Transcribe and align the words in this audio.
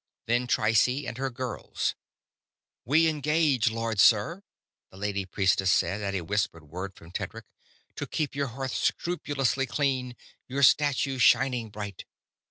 Then 0.25 0.47
Trycie 0.47 1.07
and 1.07 1.19
her 1.19 1.29
girls. 1.29 1.93
"We 2.85 3.07
engage, 3.07 3.69
Lord 3.69 3.99
Sir," 3.99 4.41
the 4.89 4.97
Lady 4.97 5.25
Priestess 5.25 5.71
said, 5.71 6.01
at 6.01 6.15
a 6.15 6.21
whispered 6.21 6.63
word 6.63 6.95
from 6.95 7.11
Tedric, 7.11 7.45
"to 7.97 8.07
keep 8.07 8.33
your 8.33 8.47
hearth 8.47 8.73
scrupulously 8.73 9.67
clean; 9.67 10.15
your 10.47 10.63
statue 10.63 11.19
shining 11.19 11.69
bright." 11.69 12.05